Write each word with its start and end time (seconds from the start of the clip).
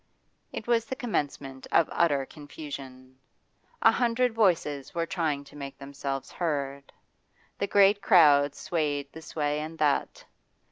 It 0.51 0.65
was 0.65 0.85
the 0.85 0.95
commencement 0.95 1.67
of 1.71 1.87
utter 1.91 2.25
confusion. 2.25 3.19
A 3.83 3.91
hundred 3.91 4.33
voices 4.33 4.95
were 4.95 5.05
trying 5.05 5.43
to 5.43 5.55
make 5.55 5.77
themselves 5.77 6.31
heard. 6.31 6.91
The 7.59 7.67
great 7.67 8.01
crowd 8.01 8.55
swayed 8.55 9.13
this 9.13 9.35
way 9.35 9.59
and 9.59 9.77
that. 9.77 10.25